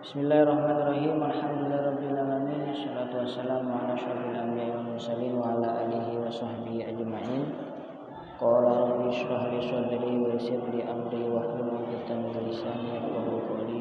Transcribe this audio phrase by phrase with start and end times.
[0.00, 1.20] Bismillahirrahmanirrahim.
[1.20, 2.72] Alhamdulillahirabbil alamin.
[3.20, 7.52] Wassalamu ala asyrofil anbiya'i wal mursalin wa ala alihi wa sahbihi ajma'in.
[8.40, 13.44] Qala rabbi ishrah li sadri wa yassir li amri wa hlul 'uqdatam min lisani yafqahu
[13.44, 13.80] qawli.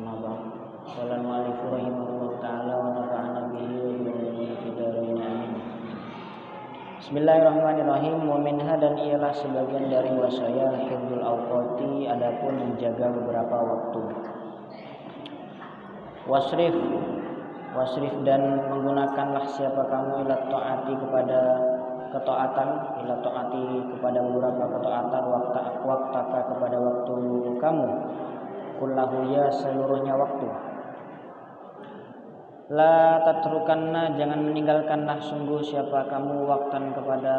[0.00, 0.48] Amma ba'd.
[0.88, 1.60] Qala al-mu'allif
[2.40, 2.90] ta'ala wa.
[7.04, 8.16] Bismillahirrahmanirrahim.
[8.24, 10.72] Wa minha dan ialah sebagian dari wasaya
[12.08, 14.29] adapun menjaga beberapa waktu
[16.30, 16.72] wasrif.
[17.70, 21.40] Wasrif dan menggunakanlah siapa kamu ila taati kepada
[22.10, 22.68] ketaatan
[23.06, 23.62] ila taati
[23.94, 27.14] kepada beberapa ketaatan waktu waktaka kepada waktu
[27.58, 27.88] kamu.
[28.78, 30.46] Kullahu ya seluruhnya waktu.
[32.70, 37.34] La tatrukanna jangan meninggalkanlah sungguh siapa kamu waktan kepada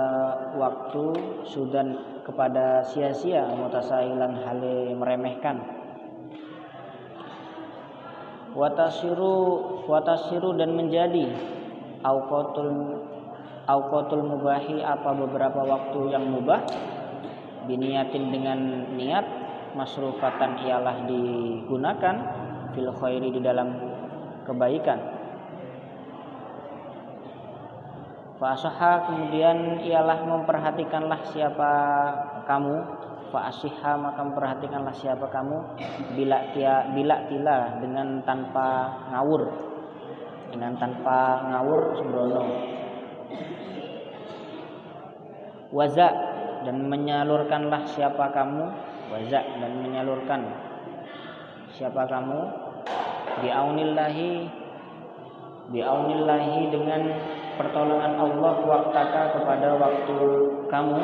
[0.60, 1.16] waktu
[1.48, 1.96] sudan
[2.28, 5.81] kepada sia-sia mutasahilan hale meremehkan
[8.52, 9.36] watasiru
[9.88, 11.32] watasiru dan menjadi
[12.04, 13.00] auqatul
[13.70, 16.64] auqatul mubahi apa beberapa waktu yang mubah?
[17.62, 18.60] Biniatin dengan
[18.98, 19.26] niat
[19.78, 22.16] masrufatan ialah digunakan
[22.74, 23.70] fil khairi di dalam
[24.44, 25.00] kebaikan.
[28.42, 31.72] Fasaha kemudian ialah memperhatikanlah siapa
[32.50, 33.01] kamu
[33.32, 35.58] Fa'asiha maka perhatikanlah siapa kamu.
[36.20, 39.48] Bila tia bila tila dengan tanpa ngawur.
[40.52, 42.44] Dengan tanpa ngawur sembrono.
[45.72, 46.10] Waza
[46.68, 48.66] dan menyalurkanlah siapa kamu.
[49.16, 50.42] Waza dan menyalurkan
[51.72, 52.40] siapa kamu.
[53.40, 54.60] Biaunillahi
[55.72, 57.02] biaunillahi dengan
[57.56, 60.20] pertolongan Allah waktaka kepada waktu
[60.68, 61.00] kamu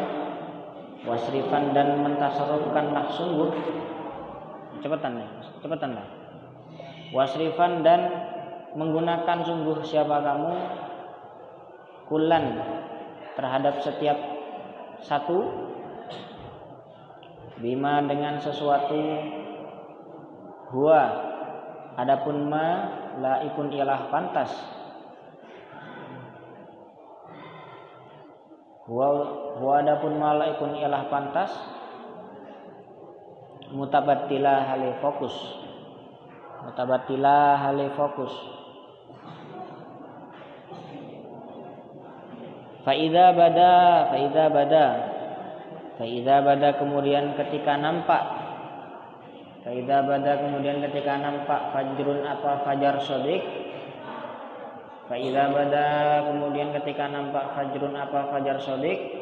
[1.07, 3.49] wasrifan dan mentasarufkanlah sungguh
[4.83, 5.27] cepetan ya
[5.63, 6.07] cepetan lah.
[7.15, 8.11] Wasrifan dan
[8.75, 10.53] menggunakan sungguh siapa kamu
[12.11, 12.45] kulan
[13.39, 14.19] terhadap setiap
[15.01, 15.47] satu
[17.57, 18.99] bima dengan sesuatu
[20.75, 21.03] huwa.
[21.97, 24.76] Adapun ma laikun ialah pantas
[28.87, 31.51] Wa adapun malaikun ialah pantas
[33.75, 35.35] mutabattila hale fokus.
[36.63, 38.31] Mutabattila hale fokus.
[42.87, 44.85] Faida bada, faida bada,
[45.99, 48.23] faida bada kemudian ketika nampak,
[49.67, 53.43] faida bada kemudian ketika nampak fajrun apa fajar sodik,
[55.07, 55.87] Fa'idha bada
[56.27, 59.17] kemudian ketika nampak fajrun apa fajar sodik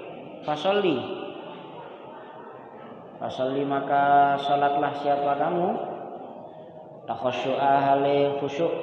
[0.46, 0.98] Fasolli.
[3.18, 5.70] Fasolli maka sholatlah siapa kamu.
[7.10, 8.74] Takhosyu'a hale khusyuk.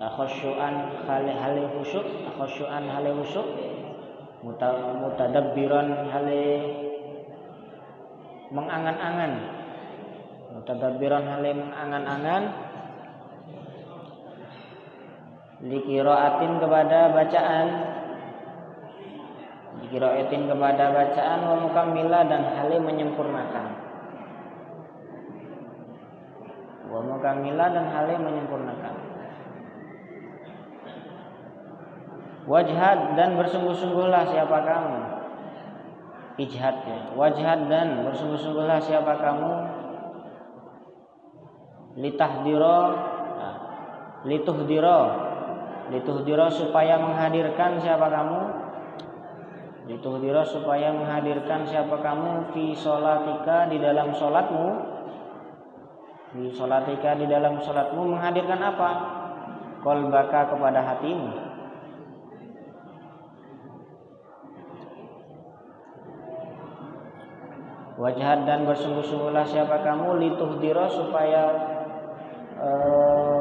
[0.00, 2.06] Takhosyu'an hale hale khusyuk.
[2.32, 3.48] Takhosyu'an hale khusyuk.
[4.40, 6.44] Mutadabbiran hale
[8.48, 9.32] Mengangan-angan.
[10.56, 12.67] Mutadabbiran hale mengangan-angan
[15.62, 17.68] dikiraatin kepada bacaan.
[19.78, 23.66] Dikiraatin kepada bacaan wa dan halim menyempurnakan.
[26.88, 27.00] Wa
[27.34, 28.94] dan halim menyempurnakan.
[32.48, 34.98] Wajhad dan bersungguh-sungguhlah siapa kamu?
[36.38, 39.52] Ijhad ya wajhad dan bersungguh-sungguhlah siapa kamu?
[41.98, 42.80] Litahdiro.
[43.36, 43.56] Nah,
[44.24, 45.27] lituhdiro
[45.88, 48.40] Dituhdiro supaya menghadirkan siapa kamu?
[49.88, 54.66] Dituhdiro supaya menghadirkan siapa kamu fi sholatika di dalam sholatmu?
[56.36, 58.90] Fi sholatika di dalam sholatmu menghadirkan apa?
[59.80, 61.48] Kolbaka kepada hatimu.
[67.98, 71.50] Wajah dan bersungguh-sungguhlah siapa kamu lituhdiro supaya
[72.54, 73.37] uh,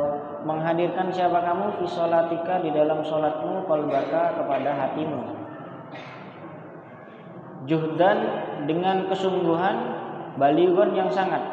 [0.47, 5.21] menghadirkan siapa kamu fi sholatika di dalam sholatmu kolbaka kepada hatimu.
[7.67, 8.17] Juhdan
[8.63, 9.75] dengan kesungguhan
[10.39, 11.43] baligon yang sangat.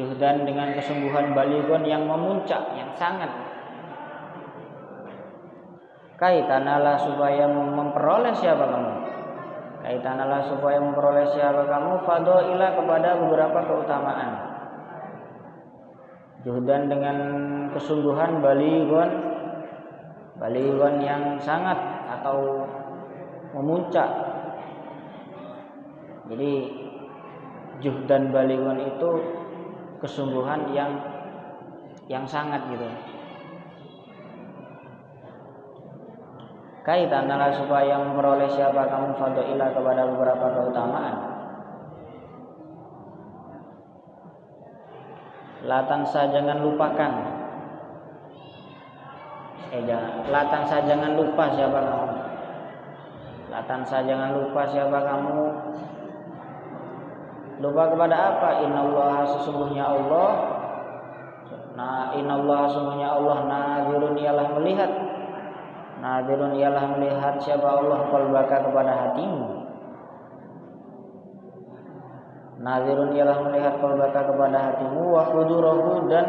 [0.00, 3.28] Juhdan dengan kesungguhan baligon yang memuncak yang sangat.
[6.16, 8.94] Kaitanalah supaya memperoleh siapa kamu.
[9.84, 14.57] Kaitanalah supaya memperoleh siapa kamu fadoilah kepada beberapa keutamaan
[16.48, 17.16] Juhdan dengan
[17.76, 19.10] kesungguhan baligon
[20.40, 21.76] baligon yang sangat
[22.08, 22.64] atau
[23.52, 24.08] memuncak.
[26.32, 26.52] Jadi
[27.84, 29.10] juhdan balighun itu
[30.00, 30.96] kesungguhan yang
[32.08, 32.88] yang sangat gitu
[36.88, 41.37] kaitan adalah supaya memperoleh siapa kamu fadilah kepada beberapa keutamaan
[45.66, 47.12] latan saja jangan lupakan.
[49.68, 52.14] Eh jangan latan saja jangan lupa siapa kamu.
[53.50, 55.40] Latan saja jangan lupa siapa kamu.
[57.58, 58.62] Lupa kepada apa?
[58.62, 60.30] Innallaha sesungguhnya Allah.
[61.74, 63.38] Nah innallaha sesungguhnya Allah.
[63.50, 64.90] Nadirun ialah melihat.
[65.98, 69.57] Nadirun ialah melihat siapa Allah qalbaka kepada hatimu.
[72.58, 76.26] Nadirun ialah melihat qalbaka kepada hatimu wa hudurahu dan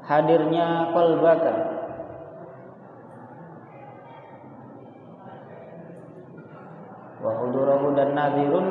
[0.00, 1.54] hadirnya qalbaka.
[7.20, 8.66] Wa hudurahu dan nadirun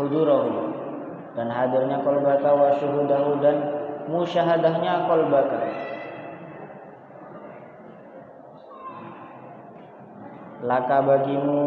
[0.00, 0.72] hudurahu
[1.36, 3.56] dan hadirnya qalbaka wa syuhudahu dan
[4.08, 5.60] musyahadahnya qalbaka.
[10.62, 11.62] laka bagimu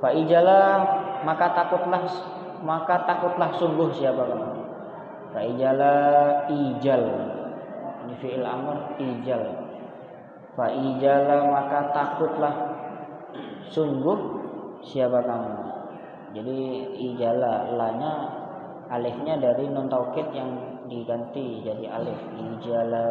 [0.00, 2.04] Faijalah maka takutlah
[2.64, 4.64] maka takutlah sungguh siapa kamu?
[5.36, 7.04] Faijalah ijal.
[8.04, 9.42] Ini fi'il amr ijal.
[10.56, 12.54] Faijalah maka takutlah
[13.68, 14.18] sungguh
[14.80, 15.52] siapa kamu?
[16.34, 16.58] Jadi
[17.12, 18.12] ijala lanya
[18.90, 22.20] alifnya dari non taukid yang diganti jadi alif.
[22.38, 23.08] Ijala.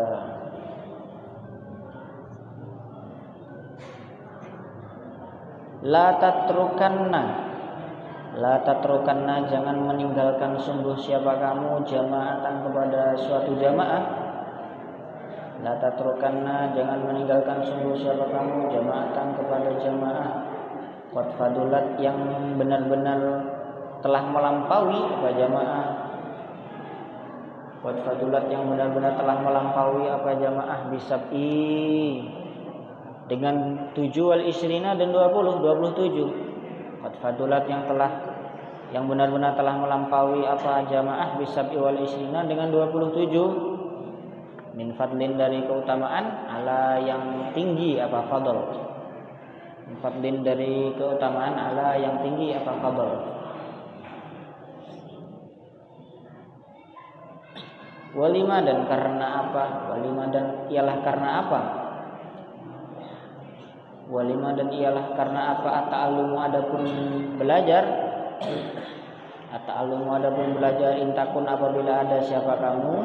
[5.83, 7.52] La tatrukanna
[8.33, 14.03] La tatrukanna jangan meninggalkan sungguh siapa kamu jamaatan kepada suatu jamaah.
[15.61, 20.29] La tatrukanna jangan meninggalkan sungguh siapa kamu jamaatan kepada jamaah.
[21.13, 22.17] Qad fadulat yang
[22.57, 23.21] benar-benar
[24.01, 25.85] telah melampaui apa jamaah.
[27.85, 30.89] Qad fadulat yang benar-benar telah melampaui apa jamaah.
[30.89, 32.25] Bisab'i.
[33.29, 36.42] Dengan 7 wal isrina dan 20 27
[37.03, 38.07] Qad fadulat yang telah
[38.95, 43.27] yang benar-benar telah melampaui apa jamaah bisab wal isrina dengan 27
[44.79, 48.55] min fadlin dari keutamaan ala yang tinggi apa fadl.
[49.91, 53.11] Min fadlin dari keutamaan ala yang tinggi apa fadl.
[58.15, 59.91] Walima dan karena apa?
[59.91, 61.82] Walima dan ialah karena apa
[64.13, 65.69] walima dan ialah karena apa?
[65.85, 66.83] Ata'allumu adapun
[67.41, 67.81] belajar.
[69.49, 72.95] Ata'allumu adapun belajar intakun apabila ada siapa kamu.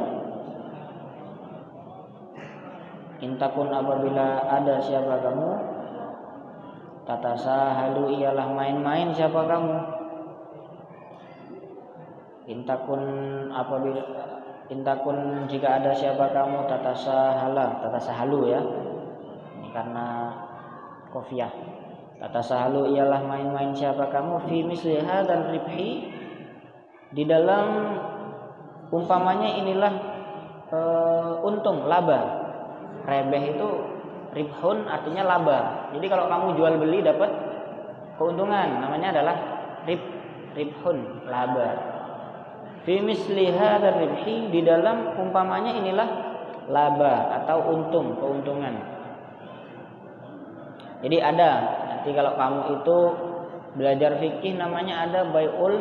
[3.24, 5.50] Intakun apabila ada siapa kamu.
[7.08, 9.76] Tatasa halu ialah main-main siapa kamu.
[12.52, 13.00] Intakun
[13.48, 14.04] apabila
[14.68, 18.60] intakun jika ada siapa kamu tatasa hala tatasa halu ya.
[19.56, 20.36] Ini karena
[21.10, 21.50] kofiah
[22.18, 24.50] kata sahalu ialah main-main siapa kamu?
[24.50, 26.10] Fi misliha dan ribhi.
[27.08, 27.96] Di dalam
[28.92, 29.94] umpamanya inilah
[30.68, 30.78] e,
[31.46, 32.44] untung laba.
[33.08, 33.68] Rebeh itu
[34.34, 35.58] ribhun artinya laba.
[35.96, 37.30] Jadi kalau kamu jual beli dapat
[38.20, 39.36] keuntungan namanya adalah
[39.86, 40.02] rib
[40.52, 41.96] ribhun laba.
[42.84, 46.08] Fi misliha dan ribhi di dalam umpamanya inilah
[46.68, 48.97] laba atau untung keuntungan
[50.98, 51.50] jadi ada
[51.86, 52.98] nanti kalau kamu itu
[53.78, 55.78] belajar fikih namanya ada bayul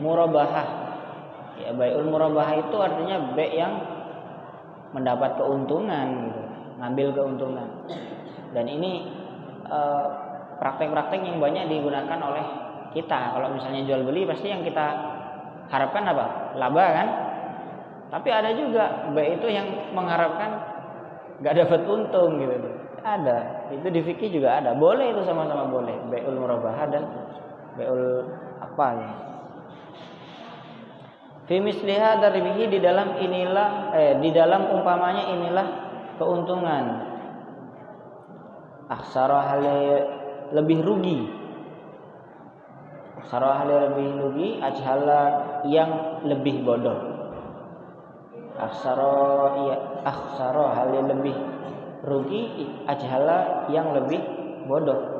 [0.00, 0.68] murabahah.
[1.60, 3.72] Ya bayul murabahah itu artinya baik yang
[4.96, 6.42] mendapat keuntungan, gitu.
[6.80, 7.68] ngambil keuntungan.
[8.56, 9.04] Dan ini
[9.68, 10.06] eh,
[10.56, 12.44] praktek-praktek yang banyak digunakan oleh
[12.96, 13.36] kita.
[13.36, 14.86] Kalau misalnya jual beli pasti yang kita
[15.68, 16.56] harapkan apa?
[16.56, 17.08] Laba kan?
[18.08, 20.64] Tapi ada juga baik itu yang mengharapkan
[21.44, 23.70] nggak dapat untung gitu ada.
[23.70, 24.74] Itu di fikih juga ada.
[24.74, 25.94] Boleh itu sama-sama boleh.
[26.10, 27.06] Beul murabah dan
[27.78, 28.26] beul
[28.58, 29.10] apa ya?
[31.46, 35.66] Fi misliha dari di dalam inilah eh di dalam umpamanya inilah
[36.18, 36.84] keuntungan.
[38.90, 39.54] Aksara
[40.50, 41.20] lebih rugi.
[43.22, 45.22] Aksara lebih rugi ajhala
[45.70, 47.14] yang lebih bodoh.
[48.58, 49.14] Aksara
[49.70, 51.36] ya aksara hal lebih
[52.04, 54.20] rugi ajhala yang lebih
[54.66, 55.16] bodoh.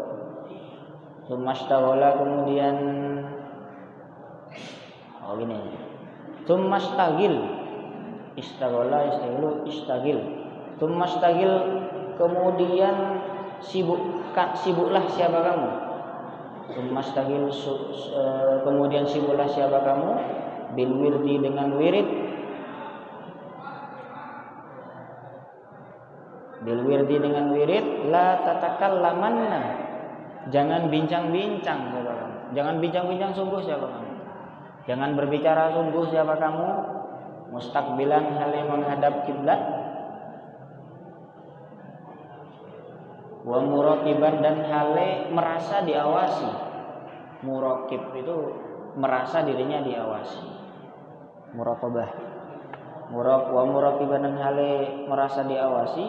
[1.27, 2.77] Sumastawala kemudian
[5.23, 5.57] oh gini.
[6.47, 7.35] Sumastagil
[8.39, 10.19] istaghala istagilu istagil.
[10.77, 11.53] Sumastagil
[12.21, 13.25] kemudian
[13.65, 13.99] sibuk
[14.61, 15.71] sibuklah siapa kamu?
[16.67, 18.23] Sumastahil e,
[18.67, 20.11] kemudian sibulah siapa kamu?
[20.77, 22.26] Bil wirdi dengan wirid
[26.67, 29.87] bil wirdi dengan wirid la tatakallamanna.
[30.51, 34.13] Jangan bincang-bincang siapa kamu jangan bincang-bincang sungguh siapa kamu
[34.87, 36.71] jangan berbicara sungguh siapa kamu.
[37.47, 39.61] Mustakbilan yang menghadap kiblat.
[43.47, 46.51] Wa muraqiban dan hale merasa diawasi.
[47.47, 48.37] Murokib itu
[48.99, 50.43] merasa dirinya diawasi.
[51.55, 52.11] Muraqabah.
[53.15, 56.05] Muraq wa muraqiban dan hale merasa diawasi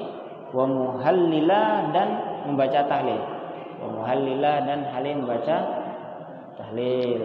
[0.55, 2.07] wa muhallila dan
[2.47, 3.21] membaca tahlil.
[3.83, 5.57] Wa muhallila dan hale membaca
[6.55, 7.23] tahlil.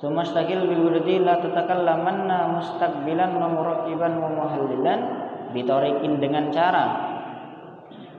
[0.00, 5.00] Sumastaqil bil wirdi la tatakallamanna mustaqbilan wa muraqiban wa muhallilan.
[5.52, 7.09] Bitarikin dengan cara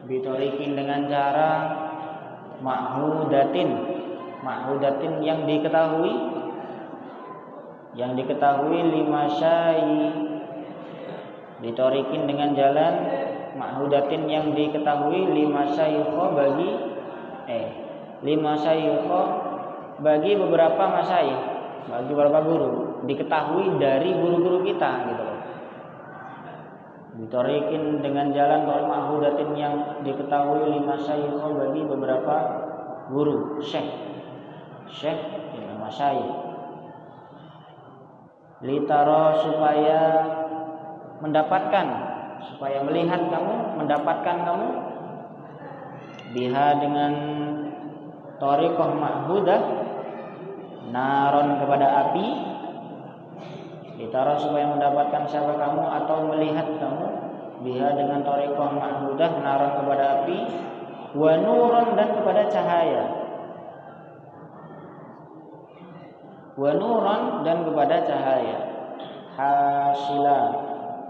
[0.06, 1.50] bitarikin dengan cara
[2.62, 3.70] ma'hudatin.
[4.42, 6.14] Ma'hudatin yang diketahui
[7.94, 9.94] yang diketahui lima syai.
[11.62, 12.94] Ditorikin dengan jalan
[13.54, 16.72] ma'hudatin yang diketahui lima syaikhah bagi
[17.46, 17.68] eh
[18.26, 19.28] lima syaikhah
[20.02, 21.42] bagi beberapa masyayikh
[21.86, 22.72] bagi beberapa guru.
[23.06, 25.31] Diketahui dari guru-guru kita gitu
[27.32, 32.36] loh ditorikin dengan jalan tol mahhudatin yang diketahui lima syaikhah bagi beberapa
[33.08, 33.64] guru.
[33.64, 33.88] Syekh.
[34.92, 35.20] Syekh
[35.56, 36.28] lima syekh.
[38.62, 40.00] Litaro supaya
[41.24, 41.88] mendapatkan
[42.42, 44.70] supaya melihat kamu mendapatkan kamu
[46.36, 47.14] biha dengan
[48.42, 49.62] torikoh mahhudah
[50.90, 52.28] naron kepada api
[54.02, 57.11] ditaruh supaya mendapatkan siapa kamu atau melihat kamu
[57.62, 60.38] biha dengan torikoh ma'hudah naron kepada api
[61.14, 63.04] wa nuron dan kepada cahaya.
[66.58, 68.58] Wa nuron dan kepada cahaya.
[69.38, 70.40] Hasila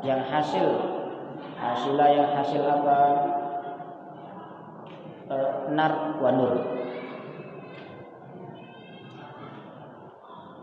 [0.05, 0.69] yang hasil.
[1.57, 2.99] Hasila yang hasil apa?
[5.29, 5.37] E,
[5.73, 6.53] nar wa nur.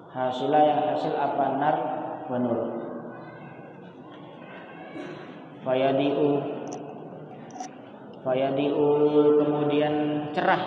[0.08, 1.44] Hasilah yang hasil apa?
[1.62, 1.76] Nar
[2.26, 2.87] wanur
[5.62, 6.42] fayadiu.
[8.22, 8.88] Fayadiu
[9.40, 9.94] kemudian
[10.34, 10.62] cerah.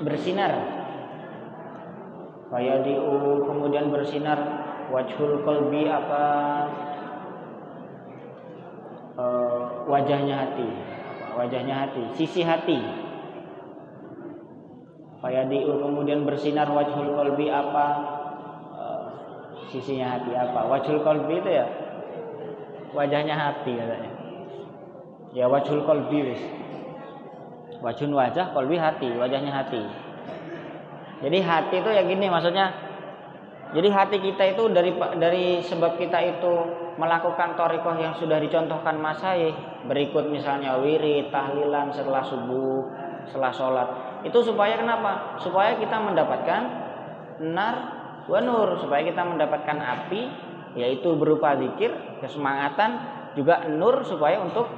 [0.00, 0.52] Bersinar.
[2.48, 4.38] Fayadiu kemudian bersinar.
[4.88, 6.24] Wajhul kolbi apa?
[9.18, 10.68] Uh, wajahnya hati.
[11.36, 12.02] Wajahnya hati.
[12.16, 12.78] Sisi hati.
[15.20, 16.70] Fayadiu kemudian bersinar.
[16.72, 17.86] Wajhul kolbi apa?
[18.72, 19.04] Uh,
[19.68, 20.64] sisinya hati apa?
[20.72, 21.87] Wajhul kolbi itu ya
[22.92, 24.10] wajahnya hati katanya.
[25.36, 26.42] Ya wajhul kolbi wis.
[27.84, 29.12] Wajhun wajah kolbi hati.
[29.16, 29.82] Wajahnya hati.
[31.18, 32.88] Jadi hati itu ya gini maksudnya
[33.68, 36.52] jadi hati kita itu dari dari sebab kita itu
[36.96, 39.52] melakukan torikoh yang sudah dicontohkan masai
[39.84, 42.88] berikut misalnya wirid tahlilan setelah subuh
[43.28, 43.88] setelah sholat.
[44.24, 45.36] Itu supaya kenapa?
[45.36, 46.62] Supaya kita mendapatkan
[47.44, 47.76] nar
[48.24, 50.47] wa nur, supaya kita mendapatkan api
[50.78, 51.90] yaitu berupa zikir,
[52.22, 52.90] kesemangatan,
[53.34, 54.70] juga nur supaya untuk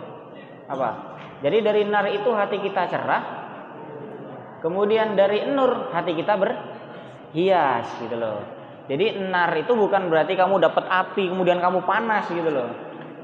[0.67, 1.21] apa?
[1.41, 3.23] Jadi dari nar itu hati kita cerah.
[4.61, 8.41] Kemudian dari nur hati kita berhias gitu loh.
[8.89, 12.69] Jadi nar itu bukan berarti kamu dapat api kemudian kamu panas gitu loh.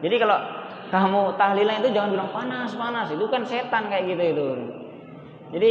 [0.00, 0.38] Jadi kalau
[0.88, 4.48] kamu tahlilan itu jangan bilang panas panas itu kan setan kayak gitu itu.
[5.52, 5.70] Jadi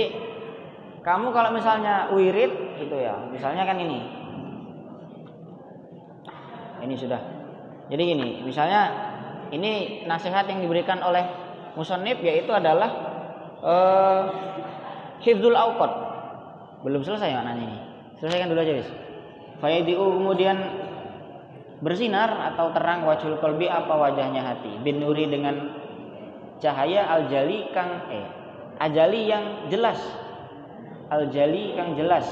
[1.06, 4.25] kamu kalau misalnya wirid itu ya, misalnya kan ini.
[6.84, 7.22] Ini sudah.
[7.92, 8.90] Jadi gini, misalnya
[9.54, 11.24] ini nasihat yang diberikan oleh
[11.78, 12.90] musonib yaitu adalah
[13.62, 14.24] uh,
[15.22, 15.92] hifdzul awqat.
[16.82, 17.80] Belum selesai maknanya ini.
[18.20, 18.90] Selesaikan dulu aja, Bis.
[19.60, 20.58] Fayadiu kemudian
[21.84, 25.76] bersinar atau terang wajhul kolbi apa wajahnya hati bin nuri dengan
[26.64, 28.26] cahaya al-jali kang eh
[28.80, 30.00] ajali yang jelas
[31.12, 32.26] al-jali yang jelas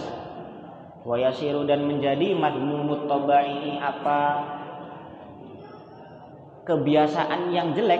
[1.04, 4.20] wa yasiru dan menjadi madmumut tabai apa?
[6.64, 8.00] Kebiasaan yang jelek.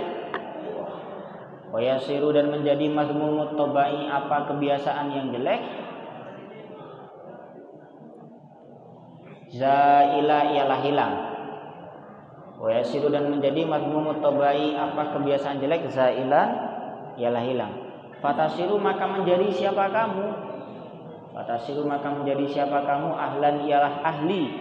[1.68, 4.48] Wa yasiru dan menjadi madmumut tabai apa?
[4.48, 5.62] Kebiasaan yang jelek.
[9.54, 11.14] Zaila ialah hilang.
[12.58, 15.12] Wa yasiru dan menjadi madmumut tabai apa?
[15.12, 15.92] Kebiasaan jelek.
[15.92, 16.44] Zaila
[17.20, 17.74] ialah hilang.
[18.24, 20.53] Fatasiru maka menjadi siapa kamu
[21.34, 24.54] Fatasiru maka menjadi siapa kamu ahlan ialah ahli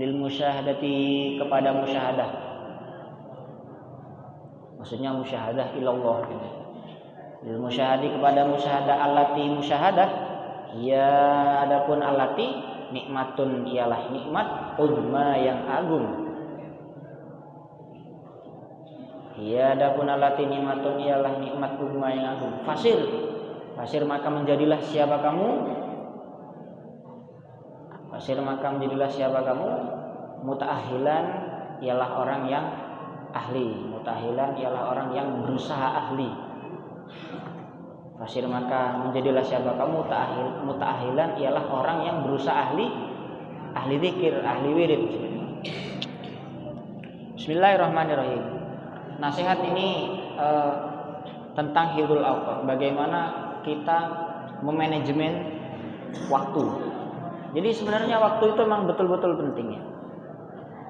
[0.00, 2.30] lil musyahadati kepada musyahadah.
[4.80, 6.48] Maksudnya musyahadah ilallah gitu.
[7.46, 10.08] Lil musyahadi kepada musyahadah alati musyahadah
[10.80, 11.12] ya
[11.68, 12.48] adapun alati
[12.96, 16.26] nikmatun ialah nikmat uzma yang agung
[19.36, 22.56] Ya adapun alati nikmatun ialah nikmat uzma yang agung.
[22.64, 22.96] Fasir.
[23.76, 25.48] Fasir maka menjadilah siapa kamu?
[28.16, 29.68] Fasir maka menjadilah siapa kamu?
[30.40, 31.24] Muta'ahilan
[31.84, 32.64] ialah orang yang
[33.36, 33.92] ahli.
[33.92, 36.32] Muta'ahilan ialah orang yang berusaha ahli.
[38.16, 40.08] Fasir maka menjadilah siapa kamu?
[40.08, 42.88] Muta'ahil, muta'ahilan ialah orang yang berusaha ahli.
[43.76, 45.02] Ahli zikir, ahli wirid.
[47.36, 48.56] Bismillahirrahmanirrahim
[49.20, 50.72] nasihat ini uh,
[51.56, 52.68] tentang hirul awqat.
[52.68, 53.20] Bagaimana
[53.64, 53.98] kita
[54.60, 55.56] memanajemen
[56.32, 56.95] waktu.
[57.52, 59.82] Jadi sebenarnya waktu itu memang betul-betul penting ya.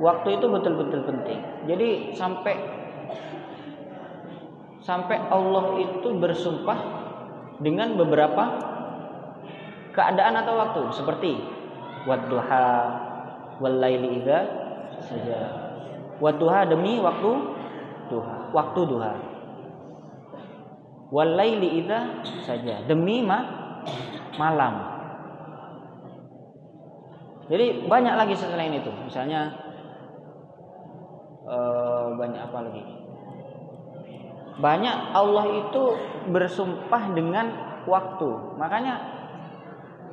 [0.00, 1.40] Waktu itu betul-betul penting.
[1.68, 2.54] Jadi sampai
[4.84, 6.78] sampai Allah itu bersumpah
[7.58, 8.44] dengan beberapa
[9.96, 11.32] keadaan atau waktu seperti
[12.04, 12.66] wadduha
[13.58, 14.38] wal laili idza
[15.02, 15.40] saja.
[16.20, 17.30] Wadduha demi waktu
[18.08, 19.12] duha, waktu duha.
[21.06, 23.38] Walaili idza saja demi ma
[24.34, 24.95] malam.
[27.46, 28.90] Jadi banyak lagi selain itu.
[29.06, 29.54] Misalnya
[31.46, 32.82] uh, banyak apa lagi?
[34.56, 35.82] Banyak Allah itu
[36.32, 37.46] bersumpah dengan
[37.86, 38.30] waktu.
[38.58, 38.94] Makanya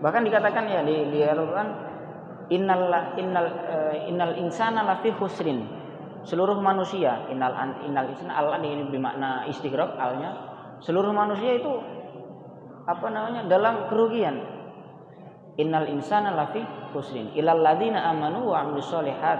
[0.03, 1.69] bahkan dikatakan ya di, di Al-Qur'an
[2.51, 5.63] innal innal uh, innal insana lafi husrin
[6.23, 10.31] seluruh manusia innal innal isna al ini bermakna istighraq alnya
[10.83, 11.71] seluruh manusia itu
[12.83, 14.43] apa namanya dalam kerugian
[15.57, 16.61] innal insana lafi
[16.93, 19.39] husrin ilal ladina amanu wa amilus solihat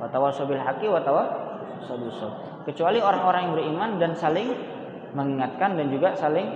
[0.00, 2.30] wa tawassaw bil haqqi wa tawassaw
[2.64, 4.48] kecuali orang-orang yang beriman dan saling
[5.14, 6.48] mengingatkan dan juga saling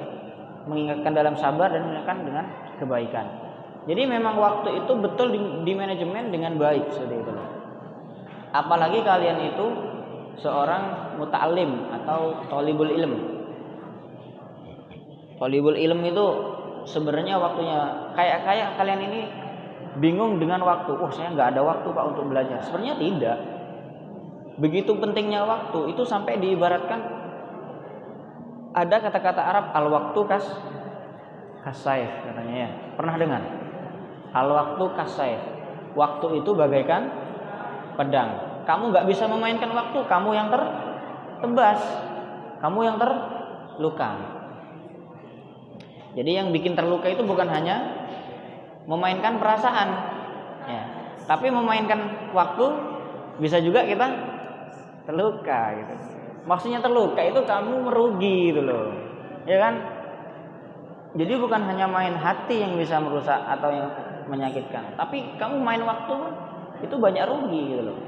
[0.68, 2.44] mengingatkan dalam sabar dan mengingatkan dengan
[2.77, 3.27] kebaikan.
[3.88, 7.33] Jadi memang waktu itu betul di, di manajemen dengan baik seperti itu.
[8.53, 9.66] Apalagi kalian itu
[10.44, 13.12] seorang muta'alim atau tolibul ilm.
[15.40, 16.27] Tolibul ilm itu
[16.85, 19.21] sebenarnya waktunya kayak kayak kalian ini
[19.99, 20.95] bingung dengan waktu.
[20.95, 22.62] Oh saya nggak ada waktu pak untuk belajar.
[22.62, 23.38] Sebenarnya tidak.
[24.59, 27.01] Begitu pentingnya waktu itu sampai diibaratkan
[28.75, 30.47] ada kata-kata Arab al waktu kas
[31.67, 32.71] kasaif katanya ya.
[32.95, 33.43] Pernah dengar?
[34.35, 35.41] Al waktu kasaif.
[35.97, 37.11] Waktu itu bagaikan
[37.99, 38.62] pedang.
[38.62, 41.81] Kamu nggak bisa memainkan waktu, kamu yang tertebas,
[42.61, 44.38] kamu yang terluka.
[46.18, 47.94] Jadi yang bikin terluka itu bukan hanya
[48.90, 49.88] memainkan perasaan,
[50.66, 50.83] ya,
[51.31, 52.66] tapi memainkan waktu
[53.38, 54.07] bisa juga kita
[55.07, 55.94] terluka gitu.
[56.42, 58.90] Maksudnya terluka itu kamu merugi gitu loh,
[59.46, 59.74] ya kan?
[61.14, 63.88] Jadi bukan hanya main hati yang bisa merusak atau yang
[64.26, 66.18] menyakitkan, tapi kamu main waktu
[66.83, 67.98] itu banyak rugi gitu loh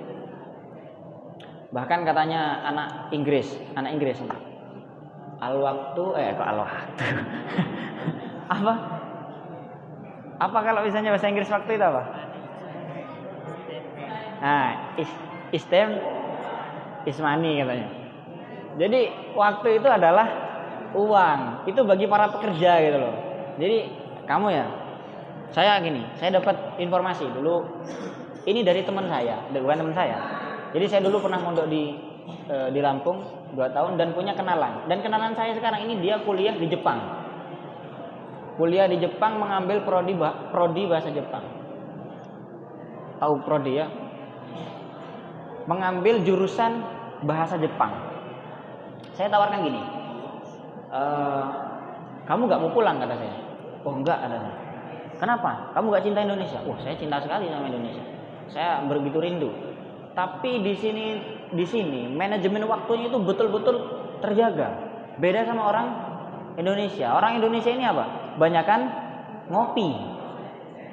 [1.70, 3.46] bahkan katanya anak Inggris
[3.78, 4.18] anak Inggris
[5.40, 7.04] al waktu eh kok al waktu?
[8.60, 8.74] Apa?
[10.40, 12.02] Apa kalau misalnya bahasa Inggris waktu itu apa?
[14.40, 15.10] Nah is
[15.52, 16.00] istem
[17.04, 17.88] ismani katanya.
[18.80, 19.00] Jadi
[19.36, 20.26] waktu itu adalah
[20.96, 21.68] uang.
[21.68, 23.14] Itu bagi para pekerja gitu loh.
[23.60, 23.78] Jadi
[24.24, 24.66] kamu ya
[25.52, 27.84] saya gini saya dapat informasi dulu.
[28.48, 30.16] Ini dari teman saya, bukan teman saya.
[30.72, 31.92] Jadi saya dulu pernah mondok di
[32.48, 33.20] e, di Lampung
[33.54, 34.86] dua tahun dan punya kenalan.
[34.86, 36.98] Dan kenalan saya sekarang ini dia kuliah di Jepang.
[38.58, 40.14] Kuliah di Jepang mengambil prodi
[40.52, 41.44] prodi bahasa Jepang.
[43.20, 43.86] Tahu prodi ya?
[45.64, 46.82] Mengambil jurusan
[47.24, 47.92] bahasa Jepang.
[49.12, 49.82] Saya tawarkan gini,
[50.88, 51.02] e,
[52.24, 53.36] kamu nggak mau pulang kata saya.
[53.84, 54.40] Oh enggak ada.
[55.20, 55.76] Kenapa?
[55.76, 56.64] Kamu nggak cinta Indonesia?
[56.64, 59.50] Oh saya cinta sekali sama Indonesia saya begitu rindu.
[60.12, 61.06] Tapi di sini
[61.50, 63.76] di sini manajemen waktunya itu betul-betul
[64.22, 64.68] terjaga.
[65.18, 65.86] Beda sama orang
[66.56, 67.12] Indonesia.
[67.12, 68.36] Orang Indonesia ini apa?
[68.38, 68.80] Banyakan
[69.50, 69.88] ngopi.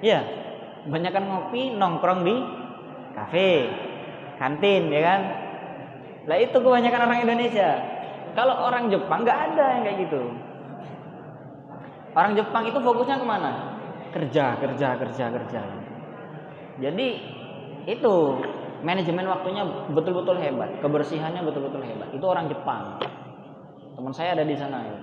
[0.01, 0.21] Ya,
[0.89, 2.35] banyakan ngopi nongkrong di
[3.17, 3.69] kafe,
[4.37, 5.21] kantin, ya kan?
[6.27, 7.69] Lah itu kebanyakan orang Indonesia.
[8.37, 10.21] Kalau orang Jepang nggak ada yang kayak gitu.
[12.13, 13.51] Orang Jepang itu fokusnya ke mana?
[14.13, 15.61] Kerja, kerja, kerja, kerja.
[16.77, 17.07] Jadi
[17.89, 18.15] itu
[18.81, 19.63] manajemen waktunya
[19.93, 22.09] betul-betul hebat, kebersihannya betul-betul hebat.
[22.13, 23.01] Itu orang Jepang.
[23.97, 24.97] Teman saya ada di sana ya.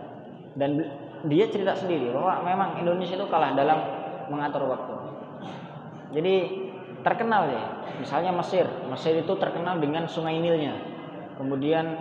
[0.55, 0.79] Dan
[1.27, 3.79] dia cerita sendiri bahwa memang Indonesia itu kalah dalam
[4.31, 4.95] mengatur waktu.
[6.15, 6.35] Jadi
[7.03, 7.65] terkenal ya,
[7.99, 8.67] misalnya Mesir.
[8.87, 10.79] Mesir itu terkenal dengan Sungai Nilnya.
[11.35, 11.99] Kemudian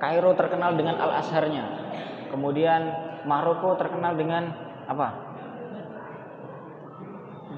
[0.00, 1.64] Kairo terkenal dengan Al Azharnya.
[2.32, 2.88] Kemudian
[3.28, 4.48] Maroko terkenal dengan
[4.88, 5.28] apa?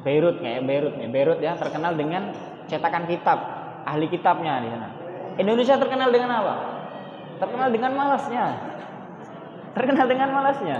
[0.02, 1.06] Beirut kayak Beirut nih.
[1.06, 2.34] Beirut ya terkenal dengan
[2.68, 3.38] cetakan kitab,
[3.86, 4.88] ahli kitabnya di sana.
[5.40, 6.54] Indonesia terkenal dengan apa?
[7.40, 8.46] Terkenal dengan malasnya.
[9.72, 10.78] Terkenal dengan malasnya.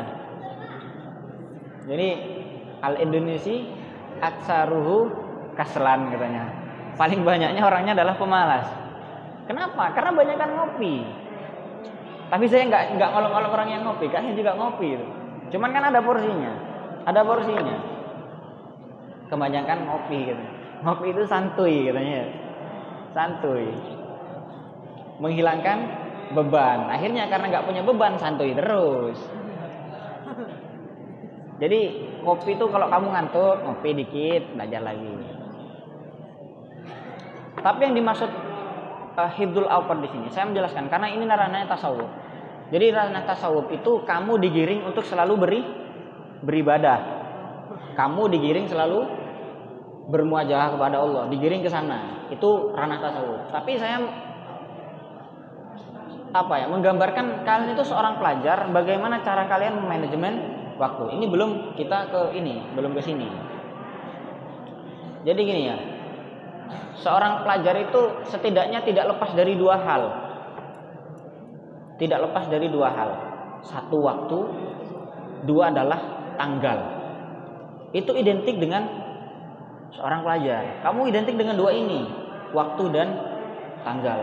[1.88, 2.08] Jadi
[2.84, 3.56] al Indonesia
[4.20, 5.10] aksaruhu
[5.58, 6.52] kaslan katanya.
[6.94, 8.68] Paling banyaknya orangnya adalah pemalas.
[9.48, 9.90] Kenapa?
[9.96, 11.02] Karena banyak kan ngopi.
[12.32, 14.96] Tapi saya nggak nggak ngolok-ngolok orang yang ngopi, kan saya juga ngopi.
[15.52, 16.52] Cuman kan ada porsinya,
[17.04, 17.76] ada porsinya.
[19.28, 20.44] Kebanyakan ngopi gitu.
[20.82, 22.26] Ngopi itu santuy katanya.
[23.14, 23.70] Santuy.
[25.22, 25.78] Menghilangkan
[26.34, 26.90] beban.
[26.90, 29.18] Akhirnya karena nggak punya beban santuy terus.
[31.62, 31.80] Jadi
[32.26, 35.14] kopi itu kalau kamu ngantuk, ngopi dikit, belajar lagi.
[37.62, 38.30] Tapi yang dimaksud
[39.14, 42.10] uh, hibdul awqat di sini, saya menjelaskan karena ini ranahnya tasawuf.
[42.74, 45.60] Jadi ranah tasawuf itu kamu digiring untuk selalu beri
[46.42, 46.98] beribadah.
[47.94, 49.21] Kamu digiring selalu
[50.10, 52.26] bermuajah kepada Allah, digiring ke sana.
[52.32, 53.42] Itu ranah tasawuf.
[53.54, 54.02] Tapi saya
[56.32, 60.34] apa ya menggambarkan kalian itu seorang pelajar bagaimana cara kalian manajemen
[60.80, 61.12] waktu.
[61.20, 63.28] Ini belum kita ke ini, belum ke sini.
[65.22, 65.76] Jadi gini ya.
[66.98, 70.02] Seorang pelajar itu setidaknya tidak lepas dari dua hal.
[71.98, 73.10] Tidak lepas dari dua hal.
[73.62, 74.38] Satu waktu,
[75.46, 76.00] dua adalah
[76.34, 76.78] tanggal.
[77.92, 78.88] Itu identik dengan
[79.92, 80.80] seorang pelajar.
[80.84, 82.08] Kamu identik dengan dua ini,
[82.52, 83.08] waktu dan
[83.84, 84.20] tanggal.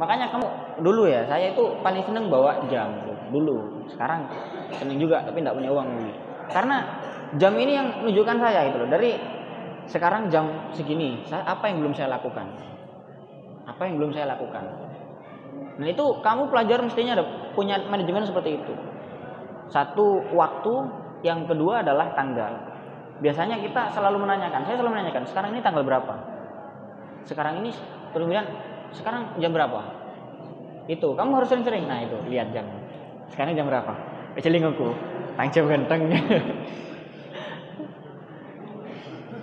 [0.00, 0.46] Makanya kamu
[0.80, 2.90] dulu ya, saya itu paling seneng bawa jam
[3.32, 3.84] dulu.
[3.88, 4.28] Sekarang
[4.72, 6.12] seneng juga tapi tidak punya uang dulu.
[6.52, 6.76] Karena
[7.36, 8.88] jam ini yang menunjukkan saya itu loh.
[8.88, 9.10] Dari
[9.88, 12.46] sekarang jam segini, saya apa yang belum saya lakukan?
[13.68, 14.64] Apa yang belum saya lakukan?
[15.80, 17.24] Nah itu kamu pelajar mestinya ada
[17.56, 18.74] punya manajemen seperti itu.
[19.72, 20.72] Satu waktu,
[21.24, 22.71] yang kedua adalah tanggal.
[23.22, 26.14] Biasanya kita selalu menanyakan, saya selalu menanyakan, sekarang ini tanggal berapa?
[27.22, 27.70] Sekarang ini,
[28.10, 28.42] kemudian
[28.90, 29.78] sekarang jam berapa?
[30.90, 31.86] Itu, kamu harus sering-sering.
[31.86, 32.66] Nah itu, lihat jam.
[33.30, 33.94] Sekarang jam berapa?
[34.34, 34.90] Keceling aku,
[35.54, 36.10] jam ganteng.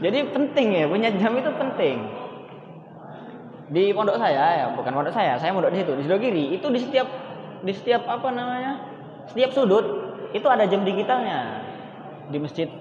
[0.03, 1.97] Jadi penting ya, punya jam itu penting.
[3.69, 6.43] Di pondok saya ya, bukan pondok saya, saya pondok di situ, di Sidogiri.
[6.55, 7.07] Itu di setiap
[7.63, 8.79] di setiap apa namanya?
[9.27, 9.85] Setiap sudut
[10.31, 11.63] itu ada jam digitalnya.
[12.31, 12.71] Di masjid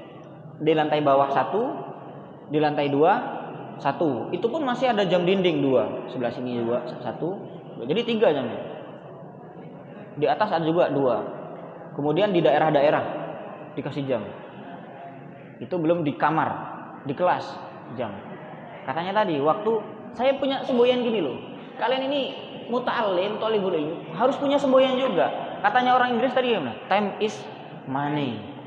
[0.58, 1.62] di lantai bawah satu,
[2.50, 3.12] di lantai dua
[3.78, 4.30] satu.
[4.34, 7.38] Itu pun masih ada jam dinding dua, sebelah sini dua satu.
[7.86, 8.58] Jadi tiga jamnya.
[10.18, 11.22] Di atas ada juga dua.
[11.94, 13.04] Kemudian di daerah-daerah
[13.78, 14.22] dikasih jam.
[15.62, 16.50] Itu belum di kamar,
[17.06, 17.46] di kelas
[17.94, 18.14] jam.
[18.82, 19.72] Katanya tadi waktu
[20.14, 21.38] saya punya semboyan gini loh.
[21.78, 22.20] Kalian ini
[22.66, 25.30] muta'alim, tolibul ilmi, harus punya semboyan juga.
[25.62, 26.74] Katanya orang Inggris tadi gimana?
[26.90, 27.34] Time is
[27.86, 28.57] money.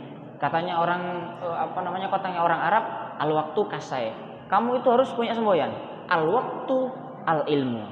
[0.41, 1.03] Katanya orang
[1.37, 2.83] eh, apa namanya kotanya orang Arab,
[3.21, 4.09] al waktu kasai.
[4.49, 5.69] Kamu itu harus punya semboyan.
[6.09, 6.77] Al waktu
[7.29, 7.85] al ilmu.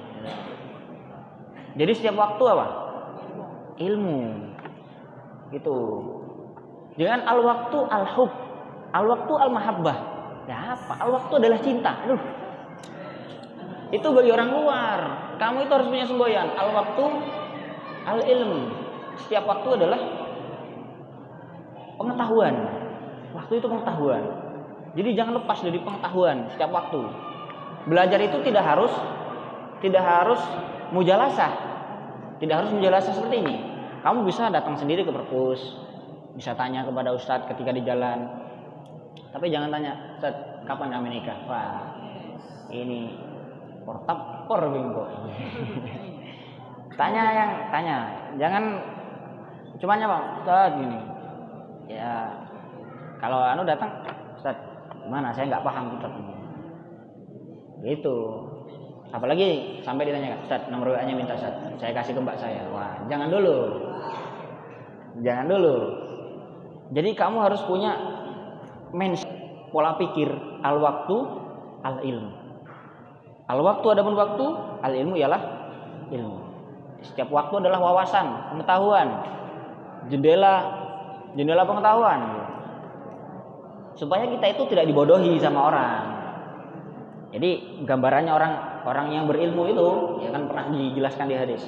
[1.77, 2.67] Jadi setiap waktu apa?
[3.77, 4.19] Ilmu.
[5.53, 5.77] Gitu.
[6.97, 8.31] Jangan al waktu al hub.
[8.97, 9.97] Al waktu al mahabbah.
[10.49, 10.93] Ya apa?
[11.05, 12.01] Al waktu adalah cinta.
[12.01, 12.19] Aduh.
[13.93, 14.99] Itu bagi orang luar.
[15.37, 16.49] Kamu itu harus punya semboyan.
[16.57, 17.03] Al waktu
[18.09, 18.61] al ilmu.
[19.21, 20.18] Setiap waktu adalah
[21.99, 22.55] pengetahuan.
[23.35, 24.23] Waktu itu pengetahuan.
[24.97, 27.01] Jadi jangan lepas dari pengetahuan setiap waktu.
[27.85, 28.93] Belajar itu tidak harus
[29.83, 30.41] tidak harus
[30.95, 31.51] mujalasah.
[32.39, 33.55] Tidak harus mujalasah seperti ini.
[33.99, 35.59] Kamu bisa datang sendiri ke perpus,
[36.39, 38.39] bisa tanya kepada ustadz ketika di jalan.
[39.29, 41.37] Tapi jangan tanya, Ustadz, kapan kami nikah?
[41.45, 41.85] Wah,
[42.73, 43.13] ini
[43.85, 45.05] portapor bingko.
[46.99, 47.97] tanya yang tanya,
[48.41, 48.63] jangan
[49.77, 51.18] cuma Pak, Ustadz gini.
[51.89, 52.31] Ya,
[53.17, 53.89] kalau anu datang,
[54.37, 54.61] Ustadz,
[55.03, 55.33] gimana?
[55.33, 56.21] Saya nggak paham Ustadz.
[57.81, 58.17] Gitu.
[59.09, 62.61] Apalagi sampai ditanyakan Ustaz nomor WA nya minta Ustaz saya kasih ke mbak saya.
[62.69, 63.57] Wah jangan dulu.
[65.25, 65.77] Jangan dulu.
[66.93, 67.97] Jadi kamu harus punya
[68.93, 69.25] mens
[69.73, 70.29] pola pikir
[70.61, 71.17] al waktu
[71.85, 72.31] al ilmu
[73.49, 74.45] al waktu ada pun waktu
[74.85, 75.41] al ilmu ialah
[76.13, 76.37] ilmu.
[77.01, 79.07] Setiap waktu adalah wawasan pengetahuan.
[80.13, 80.53] Jendela
[81.37, 82.19] jendela pengetahuan
[83.93, 86.19] supaya kita itu tidak dibodohi sama orang
[87.29, 88.53] jadi gambarannya orang
[88.89, 89.87] orang yang berilmu itu
[90.25, 91.61] ya kan pernah dijelaskan di hadis.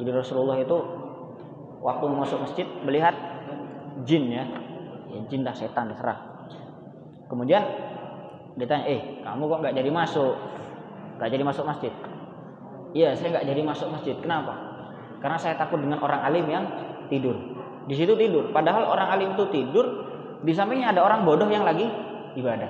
[0.00, 0.76] Jadi Rasulullah itu
[1.84, 3.12] waktu masuk masjid melihat
[4.08, 4.44] jin ya,
[5.12, 6.48] ya jin dah setan terserah.
[7.28, 7.60] Kemudian
[8.56, 10.34] ditanya, eh kamu kok nggak jadi masuk?
[11.20, 11.92] Nggak jadi masuk masjid?
[12.96, 14.16] Iya, saya nggak jadi masuk masjid.
[14.16, 14.54] Kenapa?
[15.20, 16.64] Karena saya takut dengan orang alim yang
[17.12, 17.36] tidur.
[17.86, 18.50] Di situ tidur.
[18.50, 19.86] Padahal orang alim itu tidur,
[20.42, 21.86] di sampingnya ada orang bodoh yang lagi
[22.34, 22.68] ibadah.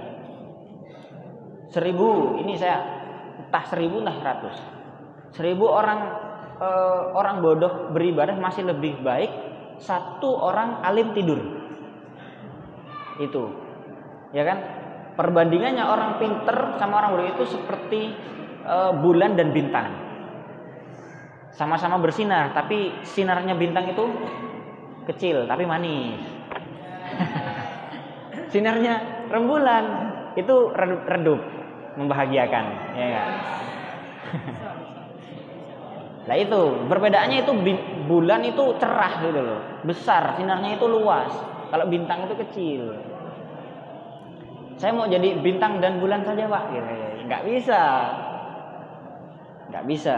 [1.73, 2.85] Seribu, ini saya
[3.41, 4.57] entah seribu entah ratus.
[5.33, 6.01] Seribu orang
[6.61, 9.29] eh, orang bodoh beribadah masih lebih baik
[9.81, 11.41] satu orang alim tidur.
[13.17, 13.49] Itu,
[14.37, 14.59] ya kan?
[15.17, 18.13] Perbandingannya orang pinter sama orang bodoh itu seperti
[18.69, 19.89] uh, bulan dan bintang.
[21.57, 24.05] Sama-sama bersinar, tapi sinarnya bintang itu
[25.07, 26.19] kecil tapi manis.
[28.51, 29.85] Sinarnya rembulan
[30.39, 30.71] itu
[31.09, 31.41] redup,
[31.99, 32.65] membahagiakan,
[32.95, 33.29] ya kan?
[36.27, 37.53] Nah itu perbedaannya itu
[38.11, 41.31] bulan itu cerah gitu loh, besar sinarnya itu luas.
[41.71, 42.83] Kalau bintang itu kecil.
[44.77, 46.69] Saya mau jadi bintang dan bulan saja pak,
[47.27, 47.83] nggak bisa,
[49.73, 50.17] nggak bisa.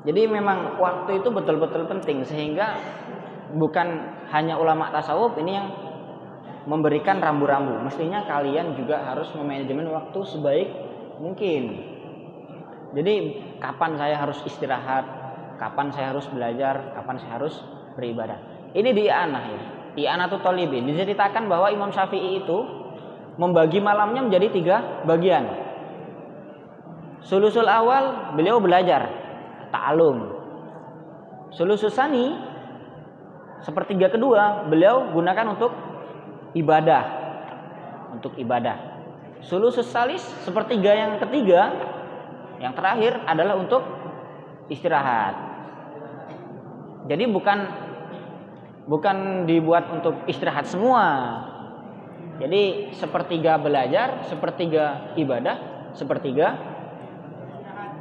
[0.00, 2.80] Jadi memang waktu itu betul-betul penting sehingga
[3.52, 5.68] bukan hanya ulama tasawuf ini yang
[6.64, 7.84] memberikan rambu-rambu.
[7.84, 10.68] Mestinya kalian juga harus memanajemen waktu sebaik
[11.20, 11.62] mungkin.
[12.96, 13.14] Jadi
[13.60, 15.04] kapan saya harus istirahat,
[15.60, 17.60] kapan saya harus belajar, kapan saya harus
[17.94, 18.40] beribadah.
[18.72, 19.62] Ini di anak ya.
[19.90, 22.58] I'anatul Talibin diceritakan bahwa Imam Syafi'i itu
[23.36, 25.44] membagi malamnya menjadi tiga bagian.
[27.20, 29.19] Sulusul awal beliau belajar
[29.70, 30.38] ta'alum.
[31.50, 32.30] Sulusul sani
[33.62, 35.72] sepertiga kedua beliau gunakan untuk
[36.54, 37.04] ibadah.
[38.14, 38.90] Untuk ibadah.
[39.40, 41.72] Sulusus salis sepertiga yang ketiga
[42.60, 43.80] yang terakhir adalah untuk
[44.68, 45.34] istirahat.
[47.08, 47.58] Jadi bukan
[48.84, 51.06] bukan dibuat untuk istirahat semua.
[52.40, 55.56] Jadi sepertiga belajar, sepertiga ibadah,
[55.92, 56.56] sepertiga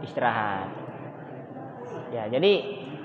[0.04, 0.79] istirahat.
[2.10, 2.52] Ya, jadi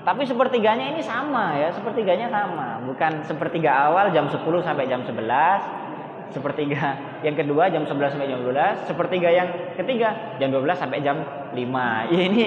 [0.05, 6.33] tapi sepertiganya ini sama ya, sepertiganya sama, bukan sepertiga awal jam 10 sampai jam 11,
[6.33, 11.21] sepertiga yang kedua jam 11 sampai jam 12, sepertiga yang ketiga jam 12 sampai jam
[11.53, 11.57] 5.
[12.13, 12.45] Ya ini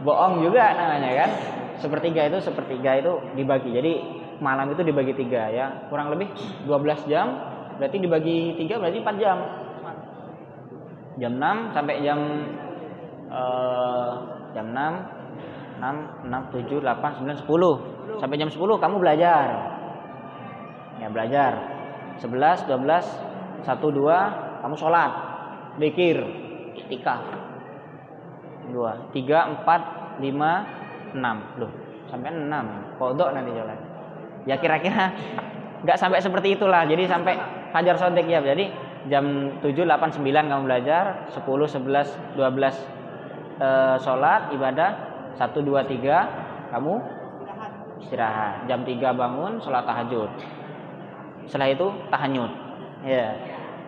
[0.00, 1.30] bohong juga namanya kan.
[1.80, 3.72] Sepertiga itu sepertiga itu dibagi.
[3.72, 3.92] Jadi
[4.40, 6.32] malam itu dibagi tiga ya kurang lebih
[6.64, 7.28] 12 jam
[7.76, 9.38] berarti dibagi tiga berarti 4 jam
[11.20, 12.18] jam 6 sampai jam
[13.28, 14.12] uh,
[14.56, 15.19] jam 6
[15.80, 19.46] 6 6 7 8 9 10 sampai jam 10 kamu belajar.
[21.00, 21.52] Ya belajar.
[22.20, 25.12] 11 12 1 2 kamu sholat.
[25.80, 26.16] Pikir
[26.76, 27.24] itikaf.
[28.70, 31.72] 2 3 4 5 6 loh
[32.06, 33.78] sampai 6 kodok nanti jalan
[34.46, 35.10] ya kira-kira
[35.84, 36.84] nggak sampai seperti itulah.
[36.84, 37.34] Jadi sampai
[37.72, 38.44] fajar sodik ya.
[38.44, 38.68] Jadi
[39.08, 41.24] jam 7 8 9 kamu belajar.
[41.32, 42.44] 10 11 12
[43.60, 43.68] e,
[44.04, 45.66] sholat ibadah 1 2
[46.00, 46.94] 3 kamu?
[48.00, 48.64] Istirahat.
[48.66, 50.30] Jam 3 bangun sholat tahajud.
[51.50, 52.52] Setelah itu tahanyut
[53.04, 53.34] ya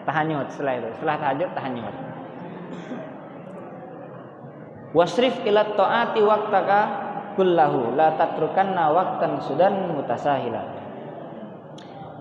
[0.05, 0.89] tahanyut setelah itu.
[0.99, 1.95] Setelah tahajud tahanyut
[4.93, 6.81] wasrif ila taati waqtaka
[7.37, 7.97] kullahu.
[7.97, 10.63] La tatrukanna waqtan sudan mutasahila.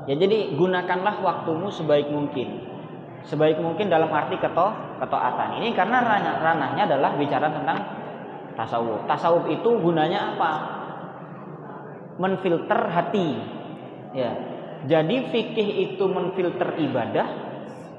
[0.10, 2.68] Ya jadi gunakanlah waktumu sebaik mungkin.
[3.22, 5.62] Sebaik mungkin dalam arti keto ketaatan.
[5.62, 8.01] Ini karena ranah, ranahnya adalah bicara tentang
[8.56, 9.08] tasawuf.
[9.08, 10.52] Tasawuf itu gunanya apa?
[12.20, 13.28] Menfilter hati.
[14.16, 14.32] Ya.
[14.82, 17.28] Jadi fikih itu menfilter ibadah,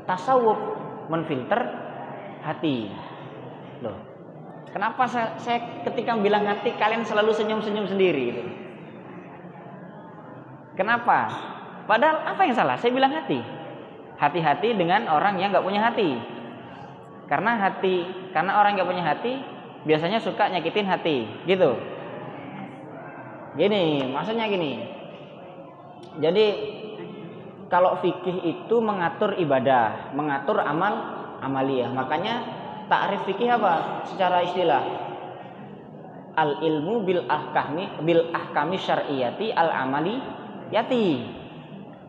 [0.04, 0.58] tasawuf
[1.06, 1.60] menfilter
[2.42, 2.90] hati.
[3.82, 4.12] Loh,
[4.72, 8.42] Kenapa saya, saya ketika bilang hati kalian selalu senyum-senyum sendiri gitu?
[10.72, 11.28] Kenapa?
[11.84, 12.80] Padahal apa yang salah?
[12.80, 13.36] Saya bilang hati.
[14.16, 16.16] Hati-hati dengan orang yang nggak punya hati.
[17.28, 19.34] Karena hati, karena orang nggak punya hati
[19.84, 21.78] biasanya suka nyakitin hati, gitu.
[23.58, 24.80] Gini, maksudnya gini.
[26.20, 26.46] Jadi
[27.72, 30.92] kalau fikih itu mengatur ibadah, mengatur amal
[31.40, 31.88] amaliyah.
[31.88, 32.34] Makanya
[32.88, 34.04] Ta'rif fikih apa?
[34.12, 34.84] Secara istilah.
[36.32, 40.16] Al ilmu bil ahkami bil ahkami syar'iyati al amali
[40.68, 41.40] yati.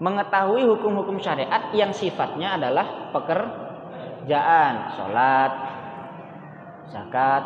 [0.03, 5.51] Mengetahui hukum-hukum syariat yang sifatnya adalah pekerjaan, sholat,
[6.91, 7.43] zakat,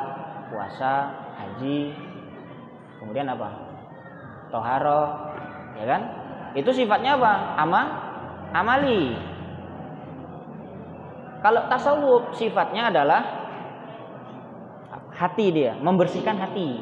[0.50, 1.94] puasa, haji,
[3.00, 3.50] kemudian apa?
[4.50, 5.04] Toharo,
[5.76, 6.02] ya kan?
[6.56, 7.34] Itu sifatnya apa?
[7.62, 7.82] Ama,
[8.56, 9.14] amali.
[11.44, 13.22] Kalau tasawuf sifatnya adalah
[15.14, 16.82] hati dia, membersihkan hati.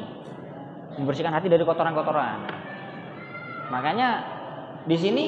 [0.96, 2.48] Membersihkan hati dari kotoran-kotoran.
[3.68, 4.08] Makanya
[4.88, 5.24] di sini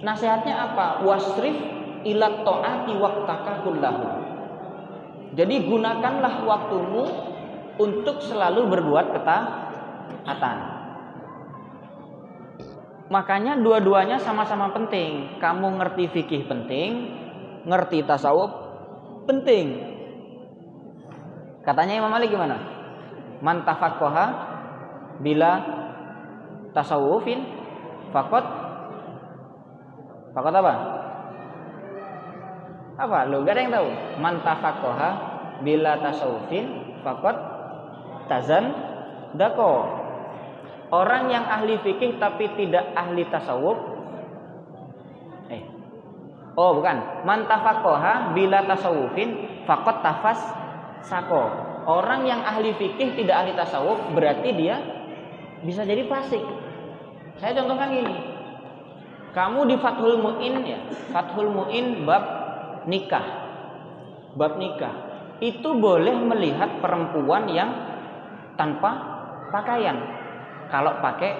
[0.00, 1.04] nasihatnya apa?
[1.04, 1.56] Wasrif
[2.06, 4.06] ilat to'ati waktaka kullahu.
[5.36, 7.04] Jadi gunakanlah waktumu
[7.78, 10.58] untuk selalu berbuat ketaatan.
[13.08, 15.40] Makanya dua-duanya sama-sama penting.
[15.40, 17.16] Kamu ngerti fikih penting,
[17.64, 18.52] ngerti tasawuf
[19.24, 19.96] penting.
[21.64, 22.58] Katanya Imam Malik gimana?
[23.38, 23.64] Man
[25.18, 25.52] bila
[26.74, 27.40] tasawufin
[28.12, 28.44] fakot
[30.34, 30.74] fakot apa?
[32.98, 33.18] Apa?
[33.30, 33.88] Lu gak ada yang tahu.
[34.20, 34.42] Man
[35.62, 36.66] bila tasawufin
[37.06, 37.57] fakot
[38.28, 38.70] tazan
[39.34, 39.98] dako.
[40.88, 43.76] Orang yang ahli fikih tapi tidak ahli tasawuf.
[45.52, 45.62] Eh.
[46.56, 47.28] Oh, bukan.
[47.28, 50.40] Man tafaqqaha bila tasawufin fakot tafas
[51.04, 51.44] sako.
[51.84, 54.80] Orang yang ahli fikih tidak ahli tasawuf berarti dia
[55.60, 56.40] bisa jadi fasik.
[57.36, 58.16] Saya contohkan gini.
[59.36, 60.80] Kamu di Fathul Muin ya,
[61.12, 62.24] Fathul Muin bab
[62.88, 63.26] nikah.
[64.34, 64.94] Bab nikah.
[65.38, 67.70] Itu boleh melihat perempuan yang
[68.58, 68.90] tanpa
[69.54, 69.96] pakaian.
[70.68, 71.32] Kalau pakai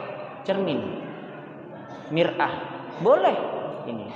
[0.47, 1.03] cermin.
[2.15, 2.53] Mir'ah.
[3.05, 3.37] Boleh
[3.85, 4.07] ini.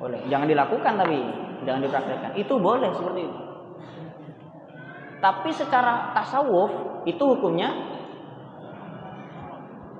[0.00, 0.24] Boleh.
[0.26, 1.18] Jangan dilakukan tapi
[1.68, 2.32] jangan dipraktekkan.
[2.34, 3.40] Itu boleh seperti itu.
[5.18, 7.74] Tapi secara tasawuf itu hukumnya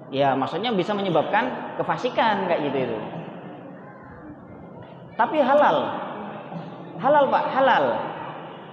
[0.08, 2.98] ya maksudnya bisa menyebabkan kefasikan kayak gitu itu.
[5.14, 5.76] Tapi halal.
[6.98, 7.84] Halal Pak, halal.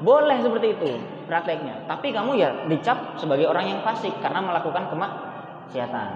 [0.02, 1.86] Boleh seperti itu prakteknya.
[1.90, 6.10] Tapi kamu ya dicap sebagai orang yang fasik karena melakukan kemaksiatan.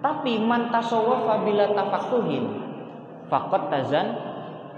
[0.00, 1.64] Tapi man tasawwafa bila
[3.28, 4.06] faqad tazan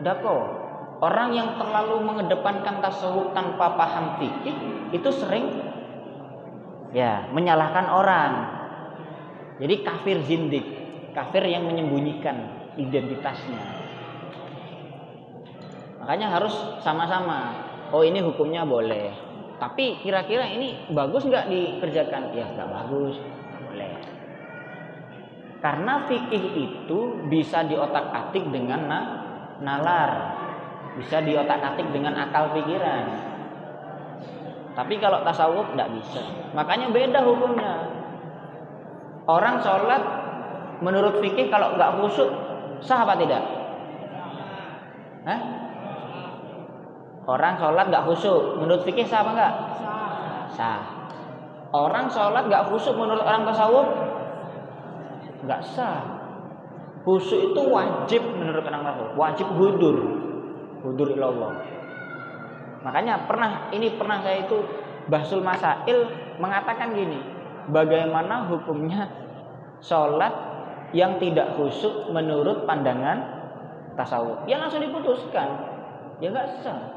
[0.01, 4.57] dako Orang yang terlalu mengedepankan tasawuf tanpa paham fikih
[4.97, 5.45] itu sering
[6.97, 8.33] ya menyalahkan orang.
[9.61, 10.65] Jadi kafir zindik,
[11.13, 13.61] kafir yang menyembunyikan identitasnya.
[16.01, 17.66] Makanya harus sama-sama.
[17.97, 19.09] Oh ini hukumnya boleh.
[19.57, 22.29] Tapi kira-kira ini bagus nggak dikerjakan?
[22.37, 23.93] Ya nggak bagus, nggak boleh.
[25.65, 26.99] Karena fikih itu
[27.33, 28.85] bisa diotak-atik dengan
[29.65, 30.37] nalar
[30.97, 33.05] bisa diotak-atik dengan akal pikiran.
[34.73, 36.25] Tapi kalau tasawuf tidak bisa.
[36.57, 37.73] Makanya beda hukumnya.
[39.29, 40.01] Orang sholat
[40.81, 42.29] menurut fikih kalau nggak khusyuk
[42.81, 43.43] sah apa tidak?
[45.25, 45.66] Hah?
[47.27, 49.55] Orang sholat nggak khusyuk menurut fikih sah apa enggak?
[50.55, 50.81] Sah.
[51.75, 53.89] Orang sholat nggak khusyuk menurut orang tasawuf
[55.43, 56.07] nggak sah.
[57.03, 59.97] Khusyuk itu wajib menurut orang tasawuf, wajib hudur
[60.87, 61.59] hudur ilallah.
[62.87, 64.63] Makanya pernah ini pernah saya itu
[65.11, 66.07] Bahsul Masail
[66.39, 67.19] mengatakan gini,
[67.75, 69.11] bagaimana hukumnya
[69.83, 70.31] sholat
[70.95, 73.19] yang tidak khusyuk menurut pandangan
[73.99, 74.47] tasawuf?
[74.47, 75.47] Ya langsung diputuskan,
[76.23, 76.96] ya nggak sah.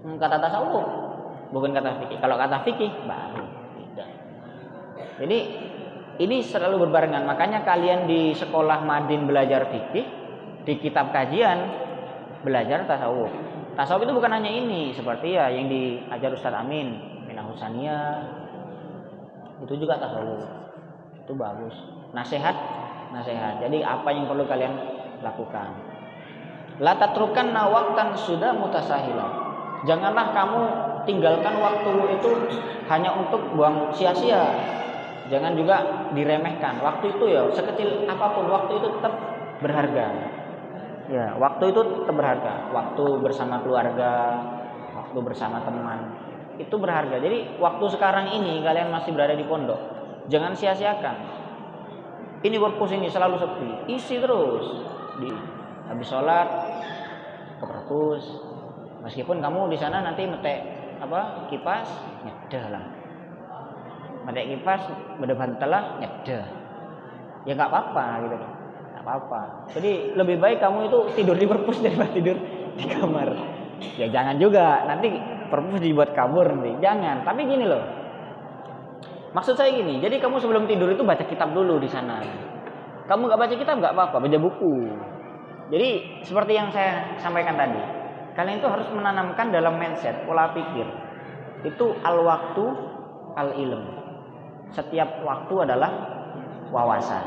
[0.00, 0.86] Hmm, kata tasawuf,
[1.52, 2.18] bukan kata fikih.
[2.24, 3.44] Kalau kata fikih baru
[3.76, 4.08] tidak.
[5.20, 5.38] Jadi
[6.20, 7.24] ini selalu berbarengan.
[7.24, 10.06] Makanya kalian di sekolah Madin belajar fikih,
[10.64, 11.58] di kitab kajian
[12.44, 13.32] belajar tasawuf.
[13.76, 18.00] Tasawuf itu bukan hanya ini, seperti ya yang diajar Ustaz Amin, Minah Husania,
[19.60, 20.44] itu juga tasawuf.
[21.24, 21.76] Itu bagus.
[22.16, 22.56] Nasihat,
[23.12, 23.60] nasihat.
[23.60, 24.74] Jadi apa yang perlu kalian
[25.20, 25.68] lakukan?
[26.80, 29.49] La tatrukan nawaktan sudah mutasahila.
[29.88, 30.60] Janganlah kamu
[31.08, 32.30] tinggalkan waktu itu
[32.92, 34.44] hanya untuk buang sia-sia.
[35.32, 36.82] Jangan juga diremehkan.
[36.84, 39.14] Waktu itu ya sekecil apa pun waktu itu tetap
[39.62, 40.06] berharga.
[41.10, 42.70] Ya, waktu itu tetap berharga.
[42.74, 44.12] Waktu bersama keluarga,
[44.94, 46.12] waktu bersama teman,
[46.60, 47.16] itu berharga.
[47.22, 49.80] Jadi waktu sekarang ini kalian masih berada di pondok,
[50.28, 51.16] jangan sia-siakan.
[52.40, 54.64] Ini perpus ini selalu sepi, isi terus.
[55.20, 55.28] Di
[55.88, 56.48] habis sholat
[57.60, 58.49] ke perpus.
[59.00, 60.58] Meskipun kamu di sana nanti metek
[61.00, 61.88] apa kipas,
[62.24, 62.84] nyedah lah.
[64.28, 64.82] Metek kipas,
[65.16, 66.44] berdepan telah, nyedah.
[67.48, 68.36] Ya nggak apa-apa gitu
[69.00, 69.72] apa-apa.
[69.72, 72.36] Jadi lebih baik kamu itu tidur di perpus daripada tidur
[72.76, 73.28] di kamar.
[73.96, 75.08] Ya jangan juga, nanti
[75.48, 76.76] perpus dibuat kabur nanti.
[76.84, 77.24] Jangan.
[77.24, 77.82] Tapi gini loh.
[79.30, 82.18] Maksud saya gini, jadi kamu sebelum tidur itu baca kitab dulu di sana.
[83.06, 84.90] Kamu nggak baca kitab nggak apa-apa, baca buku.
[85.70, 85.90] Jadi
[86.26, 87.78] seperti yang saya sampaikan tadi,
[88.38, 90.86] kalian itu harus menanamkan dalam mindset pola pikir
[91.64, 92.64] itu al waktu
[93.36, 93.84] al ilm.
[94.70, 95.90] Setiap waktu adalah
[96.70, 97.24] wawasan.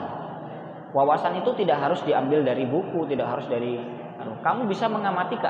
[0.95, 3.81] Wawasan itu tidak harus diambil dari buku, tidak harus dari
[4.21, 4.37] anu.
[4.45, 5.49] kamu bisa mengamati ke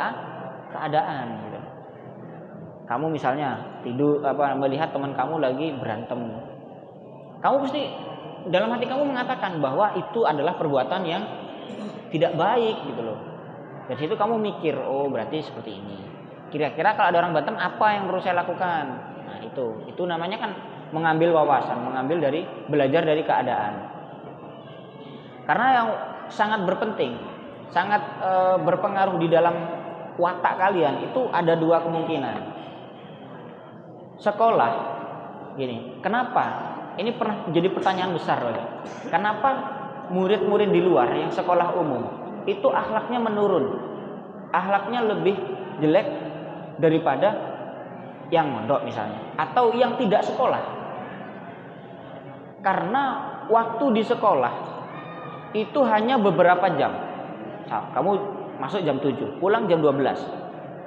[0.73, 1.59] keadaan gitu.
[2.83, 6.19] Kamu misalnya tidur apa melihat teman kamu lagi berantem.
[7.43, 7.91] Kamu pasti
[8.47, 11.23] dalam hati kamu mengatakan bahwa itu adalah perbuatan yang
[12.11, 13.32] tidak baik gitu loh.
[13.83, 15.99] Dari situ kamu mikir, oh berarti seperti ini.
[16.47, 18.85] Kira-kira kalau ada orang Batam apa yang perlu saya lakukan?
[19.27, 20.51] Nah itu, itu namanya kan
[20.95, 23.73] mengambil wawasan, mengambil dari belajar dari keadaan.
[25.43, 25.87] Karena yang
[26.31, 27.19] sangat berpenting,
[27.75, 28.31] sangat e,
[28.63, 29.55] berpengaruh di dalam
[30.15, 32.37] watak kalian itu ada dua kemungkinan.
[34.21, 34.71] Sekolah,
[35.59, 36.71] gini, kenapa?
[36.95, 38.85] Ini pernah jadi pertanyaan besar loh.
[39.11, 39.49] Kenapa
[40.13, 43.65] murid-murid di luar yang sekolah umum itu akhlaknya menurun,
[44.51, 45.35] akhlaknya lebih
[45.79, 46.07] jelek
[46.77, 47.29] daripada
[48.31, 50.61] yang mondok misalnya, atau yang tidak sekolah?
[52.63, 53.03] Karena
[53.51, 54.53] waktu di sekolah
[55.51, 56.95] itu hanya beberapa jam.
[57.67, 58.11] Kamu
[58.57, 59.99] masuk jam 7, pulang jam 12.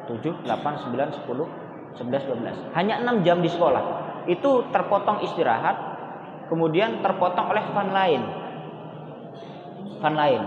[0.08, 1.46] 7, 8, 9, 10,
[1.98, 2.76] 11, 12.
[2.78, 3.82] Hanya 6 jam di sekolah.
[4.26, 5.76] Itu terpotong istirahat,
[6.50, 8.22] kemudian terpotong oleh fun lain.
[10.02, 10.42] Fun lain.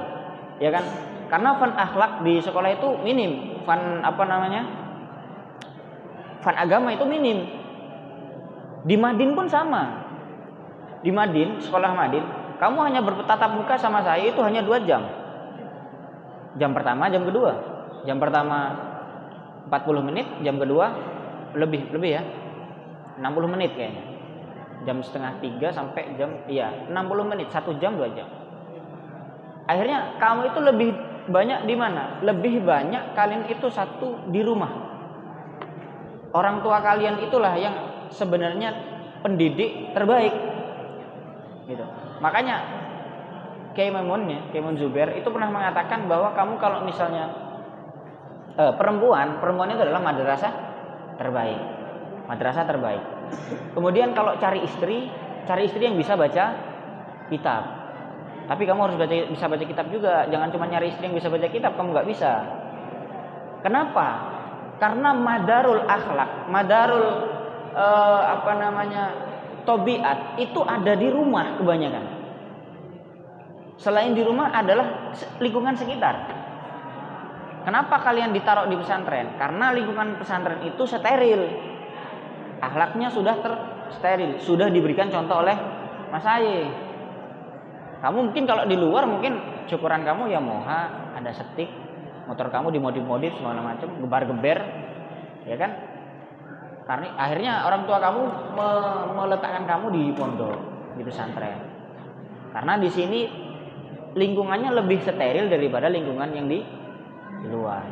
[0.59, 0.83] Ya kan?
[1.31, 3.63] Karena fun akhlak di sekolah itu minim.
[3.63, 4.61] Fun apa namanya?
[6.43, 7.47] Fun agama itu minim.
[8.83, 10.09] Di Madin pun sama
[10.99, 12.23] di Madin, sekolah Madin,
[12.59, 15.03] kamu hanya bertatap muka sama saya itu hanya dua jam.
[16.59, 17.55] Jam pertama, jam kedua.
[18.03, 18.75] Jam pertama
[19.71, 20.91] 40 menit, jam kedua
[21.55, 22.23] lebih lebih ya.
[23.19, 24.03] 60 menit kayaknya.
[24.87, 28.27] Jam setengah tiga sampai jam iya 60 menit, satu jam dua jam.
[29.69, 30.89] Akhirnya kamu itu lebih
[31.29, 32.17] banyak di mana?
[32.25, 34.89] Lebih banyak kalian itu satu di rumah.
[36.33, 38.73] Orang tua kalian itulah yang sebenarnya
[39.21, 40.33] pendidik terbaik
[41.69, 41.85] gitu.
[42.17, 42.79] Makanya
[43.79, 47.31] Maimun ya, Kiai Zubair itu pernah mengatakan bahwa kamu kalau misalnya
[48.59, 50.51] eh, perempuan, perempuan itu adalah madrasah
[51.15, 51.61] terbaik.
[52.27, 52.99] Madrasah terbaik.
[53.71, 55.07] Kemudian kalau cari istri,
[55.47, 56.59] cari istri yang bisa baca
[57.31, 57.78] kitab.
[58.49, 60.25] Tapi kamu harus baca, bisa baca kitab juga.
[60.25, 62.31] Jangan cuma nyari istri yang bisa baca kitab, kamu nggak bisa.
[63.61, 64.07] Kenapa?
[64.81, 67.05] Karena madarul akhlak, madarul
[67.77, 69.03] eh, apa namanya
[69.69, 72.05] tobiat itu ada di rumah kebanyakan.
[73.77, 76.39] Selain di rumah adalah lingkungan sekitar.
[77.69, 79.37] Kenapa kalian ditaruh di pesantren?
[79.37, 81.69] Karena lingkungan pesantren itu steril.
[82.65, 85.55] Akhlaknya sudah tersteril, sudah diberikan contoh oleh
[86.09, 86.88] Mas Aye.
[87.99, 89.35] Kamu mungkin kalau di luar mungkin
[89.67, 91.67] syukuran kamu ya moha, ada setik,
[92.31, 94.59] motor kamu dimodif-modif segala macam, gebar-geber,
[95.43, 95.71] ya kan?
[96.87, 98.21] Karena akhirnya orang tua kamu
[99.13, 100.57] meletakkan kamu di pondok,
[100.95, 101.59] di pesantren.
[102.49, 103.29] Karena di sini
[104.17, 106.65] lingkungannya lebih steril daripada lingkungan yang di
[107.45, 107.85] luar.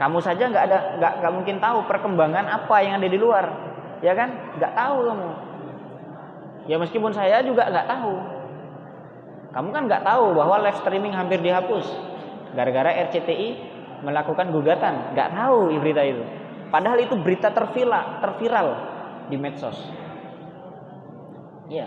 [0.00, 3.44] Kamu saja nggak ada nggak nggak mungkin tahu perkembangan apa yang ada di luar,
[4.02, 4.34] ya kan?
[4.58, 5.30] Nggak tahu kamu.
[6.66, 8.14] Ya meskipun saya juga nggak tahu.
[9.52, 11.84] Kamu kan nggak tahu bahwa live streaming hampir dihapus
[12.56, 13.48] gara-gara RCTI
[14.00, 15.12] melakukan gugatan.
[15.12, 16.24] Nggak tahu berita itu.
[16.72, 18.68] Padahal itu berita terviral, terviral
[19.28, 19.76] di medsos.
[21.68, 21.86] Iya.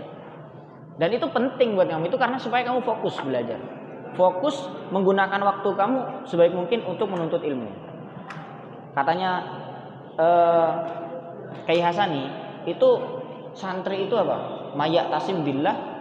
[0.95, 3.59] Dan itu penting buat kamu itu karena supaya kamu fokus belajar.
[4.15, 4.55] Fokus
[4.93, 5.97] menggunakan waktu kamu
[6.29, 7.67] sebaik mungkin untuk menuntut ilmu.
[8.95, 9.31] Katanya
[10.15, 10.69] eh,
[11.67, 12.23] Kiai Hasani
[12.69, 12.89] itu
[13.57, 14.69] santri itu apa?
[14.77, 15.94] Mayak tasim billah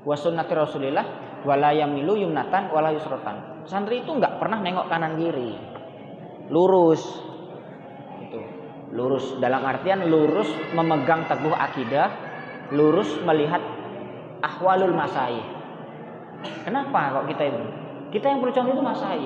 [0.00, 1.06] wa sunnati Rasulillah
[1.44, 2.92] wala yamilu yumnatan wala.
[3.68, 5.52] Santri itu nggak pernah nengok kanan kiri.
[6.50, 7.02] Lurus,
[8.90, 9.38] lurus.
[9.38, 12.10] Dalam artian lurus memegang teguh akidah
[12.74, 13.62] lurus melihat
[14.42, 15.38] ahwalul masai.
[16.64, 17.62] Kenapa kok kita itu
[18.10, 19.22] kita yang perlu contoh itu masai.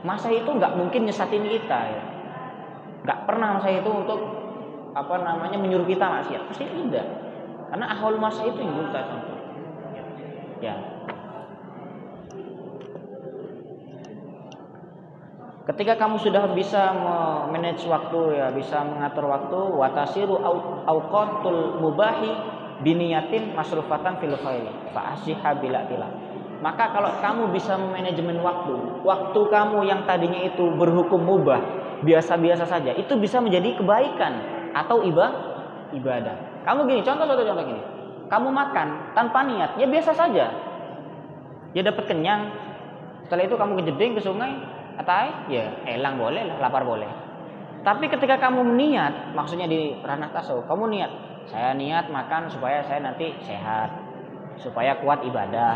[0.00, 2.02] Masai itu nggak mungkin nyesatin kita ya.
[3.06, 4.20] Nggak pernah masai itu untuk
[4.90, 6.42] apa namanya menyuruh kita maksiat.
[6.50, 7.06] Pasti tidak.
[7.70, 9.29] Karena ahwal masai itu yang contoh
[10.62, 10.76] ya
[15.60, 16.90] Ketika kamu sudah bisa
[17.46, 20.34] manage waktu ya, bisa mengatur waktu, watasiru
[20.82, 22.32] auqatul mubahi
[22.82, 25.14] biniyatin masrufatan fil khairi fa
[25.62, 26.08] bila tila.
[26.58, 31.62] Maka kalau kamu bisa manajemen waktu, waktu kamu yang tadinya itu berhukum mubah,
[32.02, 34.32] biasa-biasa saja, itu bisa menjadi kebaikan
[34.74, 35.50] atau ibadah
[35.94, 36.66] ibadah.
[36.66, 37.82] Kamu gini, contoh satu contoh gini.
[38.30, 40.46] Kamu makan tanpa niat, ya biasa saja.
[41.74, 42.46] Ya dapat kenyang.
[43.26, 44.54] Setelah itu kamu kejeding ke sungai,
[44.94, 47.10] atau ya elang boleh lah, lapar boleh.
[47.80, 51.10] Tapi ketika kamu niat, maksudnya di ranah tasawuf, kamu niat,
[51.48, 53.88] saya niat makan supaya saya nanti sehat,
[54.60, 55.74] supaya kuat ibadah,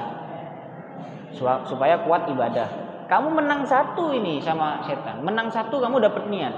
[1.65, 2.69] supaya kuat ibadah.
[3.09, 6.55] Kamu menang satu ini sama setan, menang satu kamu dapat niat.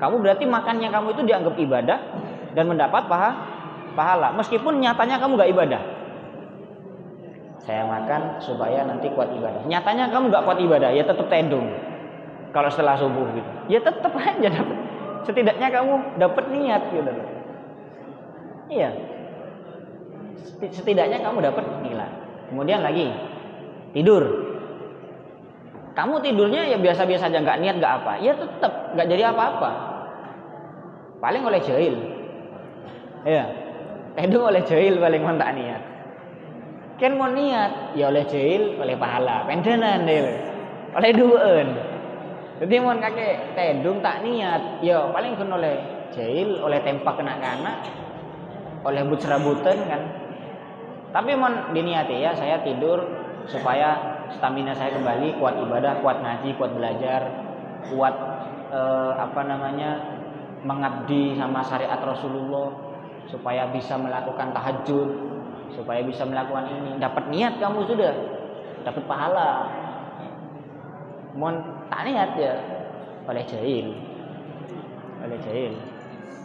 [0.00, 1.98] Kamu berarti makannya kamu itu dianggap ibadah
[2.54, 3.30] dan mendapat paha,
[3.94, 5.82] pahala, meskipun nyatanya kamu gak ibadah.
[7.60, 9.62] Saya makan supaya nanti kuat ibadah.
[9.68, 11.68] Nyatanya kamu nggak kuat ibadah, ya tetap tendung.
[12.50, 14.78] Kalau setelah subuh gitu, ya tetap aja dapat.
[15.22, 17.12] Setidaknya kamu dapat niat gitu.
[18.74, 18.90] Iya.
[20.72, 22.10] Setidaknya kamu dapat nilai.
[22.50, 23.12] Kemudian lagi
[23.94, 24.50] tidur.
[25.94, 28.12] Kamu tidurnya ya biasa-biasa aja, nggak niat, nggak apa.
[28.24, 29.70] Ya tetap nggak jadi apa-apa.
[31.22, 31.94] Paling oleh jahil.
[33.22, 33.44] Iya.
[34.20, 35.82] Tidur oleh jahil paling tak niat.
[37.00, 39.48] Kan mau niat, ya oleh jahil, oleh pahala.
[39.48, 40.36] Pendenan deh.
[40.92, 41.68] Oleh duaan.
[42.60, 45.80] Jadi mau kakek tedung tak niat, ya paling kan oleh
[46.12, 47.80] jahil, oleh tempak kena kana,
[48.84, 50.02] oleh but serabutan kan.
[51.16, 53.00] Tapi mau diniati ya, saya tidur
[53.48, 57.20] supaya stamina saya kembali, kuat ibadah, kuat ngaji, kuat belajar,
[57.88, 58.14] kuat
[58.68, 59.90] eh, apa namanya
[60.60, 62.89] mengabdi sama syariat Rasulullah
[63.28, 65.08] supaya bisa melakukan tahajud,
[65.74, 66.90] supaya bisa melakukan ini.
[66.96, 68.12] Dapat niat kamu sudah,
[68.86, 69.50] dapat pahala.
[71.36, 72.54] Mon tak niat ya
[73.30, 73.86] oleh jahil,
[75.22, 75.72] oleh jahil.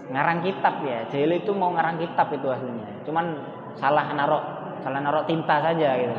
[0.05, 3.01] Ngarang kitab ya, jahil itu mau ngarang kitab itu aslinya.
[3.09, 3.26] Cuman
[3.73, 4.43] salah narok,
[4.86, 6.13] salah narok tinta saja gitu.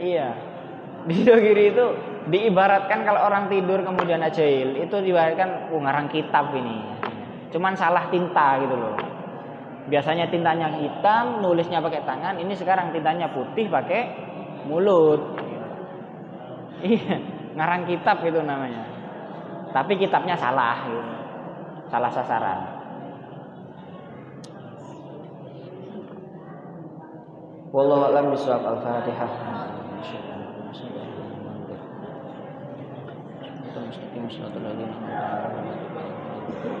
[0.00, 0.28] Iya.
[1.06, 1.86] Di kiri itu
[2.26, 6.82] diibaratkan kalau orang tidur kemudian jahil itu diibaratkan oh, ngarang kitab ini.
[7.52, 8.96] Cuman salah tinta gitu loh.
[9.86, 12.42] Biasanya tintanya hitam, nulisnya pakai tangan.
[12.42, 14.10] Ini sekarang tintanya putih pakai
[14.66, 15.22] mulut.
[16.82, 17.16] Iya,
[17.54, 18.82] ngarang kitab gitu namanya.
[19.70, 21.12] Tapi kitabnya salah gitu.
[21.86, 22.60] Salah sasaran.
[27.70, 28.62] Wallahu a'lam bishawab.
[28.74, 29.30] Al-Fatihah.
[33.76, 34.26] Mustaqim